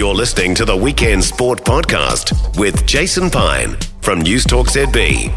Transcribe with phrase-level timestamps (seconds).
[0.00, 5.30] You're listening to the Weekend Sport Podcast with Jason Pine from Newstalk ZB.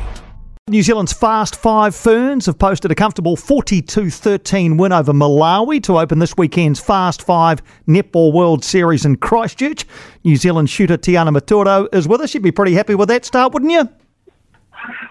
[0.70, 5.99] New Zealand's Fast Five Ferns have posted a comfortable 42 13 win over Malawi to
[5.99, 9.86] open this weekend's Fast Five Netball World Series in Christchurch.
[10.23, 12.33] New Zealand shooter Tiana Metuarau is with us.
[12.33, 13.89] You'd be pretty happy with that start, wouldn't you?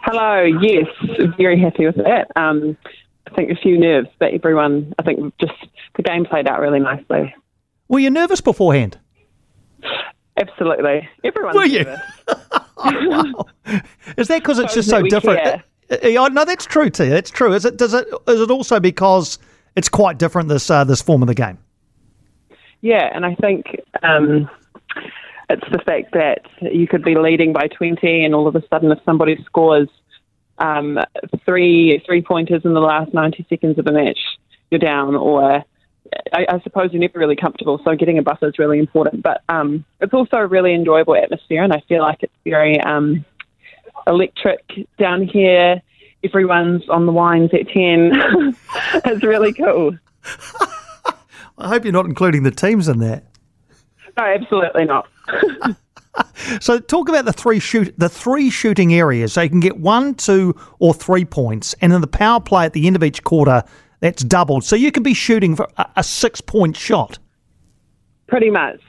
[0.05, 0.87] Hello, yes,
[1.37, 2.29] very happy with that.
[2.37, 2.75] Um,
[3.27, 5.53] I think a few nerves, but everyone, I think just
[5.97, 7.35] the game played out really nicely.
[7.89, 8.97] Were you nervous beforehand?
[10.37, 11.09] Absolutely.
[11.25, 11.85] Everyone's Were you?
[12.77, 13.47] wow.
[14.17, 15.43] Is that because it's just so different?
[15.43, 15.65] care.
[15.91, 17.09] Uh, yeah, no, that's true, T.
[17.09, 17.53] That's true.
[17.53, 17.77] Is it?
[17.77, 18.09] Does it?
[18.29, 19.39] Is it also because
[19.77, 21.59] it's quite different this uh, this form of the game?
[22.81, 23.67] Yeah, and I think
[24.03, 24.51] um,
[25.51, 28.91] it's the fact that you could be leading by 20 and all of a sudden
[28.91, 29.89] if somebody scores
[30.59, 30.99] um,
[31.45, 34.19] three three pointers in the last 90 seconds of a match,
[34.71, 35.65] you're down or
[36.33, 39.23] I, I suppose you're never really comfortable, so getting a buffer is really important.
[39.23, 43.25] But um, it's also a really enjoyable atmosphere, and I feel like it's very um,
[44.07, 45.83] electric down here.
[46.25, 47.75] Everyone's on the wines at 10.
[49.05, 49.97] it's really cool.
[51.59, 53.25] I hope you're not including the teams in that.
[54.17, 55.09] No, absolutely not.
[56.61, 59.33] So talk about the three shoot the three shooting areas.
[59.33, 62.75] So you can get one, two, or three points, and in the power play at
[62.75, 63.65] the end of each quarter,
[64.03, 64.65] that's doubled.
[64.65, 67.19] So you can be shooting for a, a six point shot.
[68.27, 68.81] Pretty much.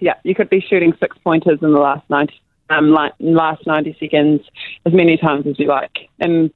[0.00, 2.34] Yeah, you could be shooting six pointers in the last 90,
[2.68, 4.42] um, li- last 90 seconds
[4.84, 6.10] as many times as you like.
[6.18, 6.50] And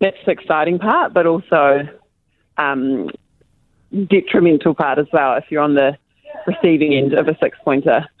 [0.00, 1.88] that's the exciting part, but also
[2.58, 3.10] um,
[4.06, 5.96] detrimental part as well if you're on the
[6.46, 8.06] receiving end of a six pointer.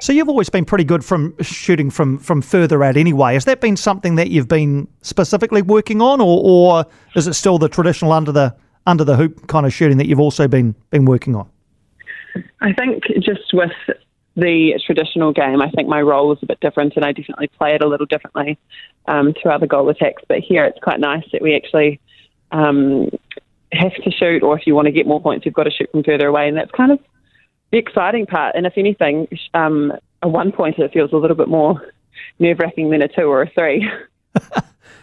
[0.00, 3.34] So you've always been pretty good from shooting from, from further out anyway.
[3.34, 7.58] Has that been something that you've been specifically working on, or, or is it still
[7.58, 8.54] the traditional under the
[8.86, 11.48] under the hoop kind of shooting that you've also been been working on?
[12.60, 13.72] I think just with
[14.36, 17.74] the traditional game, I think my role is a bit different, and I definitely play
[17.74, 18.58] it a little differently
[19.06, 20.22] um, to other goal attacks.
[20.28, 22.00] But here, it's quite nice that we actually
[22.52, 23.08] um,
[23.72, 25.90] have to shoot, or if you want to get more points, you've got to shoot
[25.90, 26.98] from further away, and that's kind of
[27.76, 28.54] the exciting part.
[28.56, 29.92] And if anything, um,
[30.22, 31.92] a one pointer feels a little bit more
[32.38, 33.88] nerve wracking than a two or a three.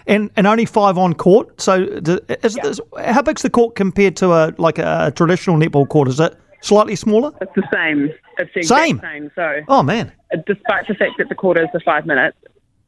[0.05, 1.61] And and only five on court.
[1.61, 2.63] So d- is Yeah.
[2.63, 6.09] this, how big's the court compared to a like a, traditional netball court?
[6.09, 7.31] Is it slightly smaller?
[7.39, 8.09] It's the same.
[8.37, 8.99] It's the exact Same?
[8.99, 9.31] same.
[9.33, 12.35] So, Oh man, uh, despite the fact that the quarters are five minutes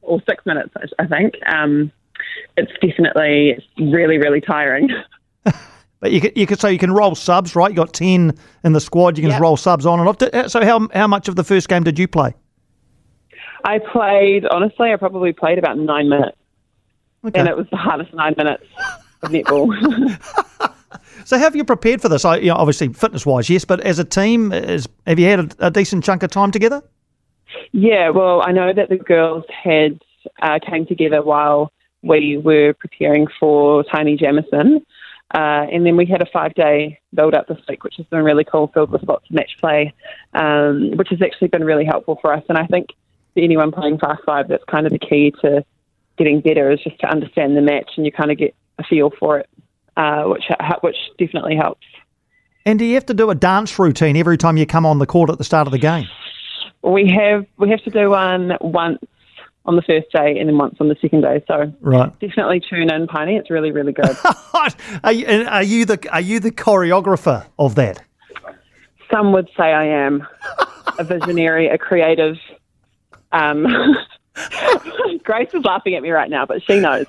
[0.01, 1.89] or six minutes, I- I think, um,
[2.57, 4.89] it's definitely really, really tiring.
[6.05, 7.71] but you could, you could say you can roll subs, right?
[7.71, 9.17] You got ten in the squad.
[9.17, 10.51] You can just roll subs on and off.
[10.51, 12.35] So how how much of the first game did you play?
[13.63, 16.37] I played, honestly, I probably played about nine minutes,
[17.25, 17.39] Okay.
[17.39, 18.65] and it was the hardest nine minutes
[19.23, 20.71] of netball.
[21.23, 22.23] So have you prepared for this?
[22.23, 25.39] I, you know, obviously fitness wise, yes, but as a team, is, have you had
[25.39, 26.83] a, a decent chunk of time together?
[27.71, 29.99] yeah, well, I know that the girls had
[30.43, 31.71] uh, came together while
[32.03, 34.85] we were preparing for Taini Jamison.
[35.33, 38.23] Uh, and then we had a five day build up this week, which has been
[38.23, 39.93] really cool, filled with lots of match play,
[40.33, 42.43] um, which has actually been really helpful for us.
[42.47, 42.89] And I think
[43.33, 45.65] for anyone playing Fast Five, that's kind of the key to
[46.17, 49.11] getting better is just to understand the match and you kind of get a feel
[49.19, 49.49] for it,
[49.97, 50.43] uh, which
[50.81, 51.85] which definitely helps.
[52.65, 55.05] And do you have to do a dance routine every time you come on the
[55.05, 56.07] court at the start of the game?
[56.83, 58.99] We have we have to do one once
[59.65, 61.43] on the first day and then once on the second day.
[61.47, 62.19] So Right.
[62.19, 63.35] definitely tune in, Piney.
[63.35, 64.15] It's really really good.
[65.03, 68.01] are, you, are you the are you the choreographer of that?
[69.11, 70.25] Some would say I am
[70.97, 72.37] a visionary, a creative.
[73.31, 73.65] Um,
[75.23, 77.05] Grace is laughing at me right now, but she knows.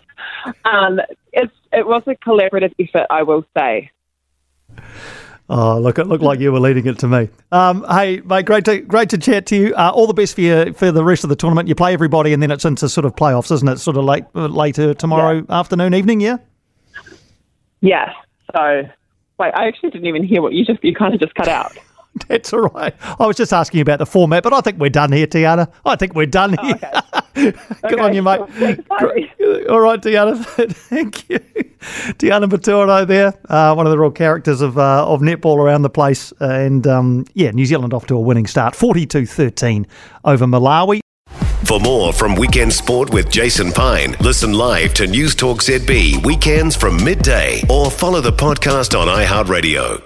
[0.65, 1.01] Um,
[1.33, 3.91] it's it was a collaborative effort, I will say.
[5.49, 5.99] Oh, look!
[5.99, 7.29] It looked like you were leading it to me.
[7.53, 9.75] Um, hey, mate, great to great to chat to you.
[9.77, 11.69] Uh, all the best for you for the rest of the tournament.
[11.69, 13.79] You play everybody, and then it's into sort of playoffs, isn't it?
[13.79, 16.21] Sort of late uh, later tomorrow afternoon, evening.
[16.21, 16.39] Yeah.
[17.81, 18.13] Yeah.
[18.57, 18.89] So
[19.39, 21.77] wait, I actually didn't even hear what you just you kind of just cut out.
[22.29, 22.95] That's all right.
[23.21, 25.71] I was just asking about the format, but I think we're done here, Tiana.
[25.85, 26.81] I think we're done here.
[27.37, 28.39] Good Okay, on you, mate.
[28.39, 28.47] cool.
[28.49, 29.33] Thanks, Barry.
[29.39, 29.67] Great.
[29.69, 30.45] All right, Tiana.
[30.73, 31.39] Thank you.
[32.19, 35.91] Tiana Metuarau there, uh, one of the real characters of uh, of netball around the
[35.91, 36.33] place.
[36.41, 39.87] And um, yeah, New Zealand off to a winning start 42 13
[40.25, 41.01] over Malawi.
[41.65, 46.77] For more from Weekend Sport with Jason Pine, listen live to News Talk ZB weekends
[46.77, 50.06] from midday or follow the podcast on iHeartRadio.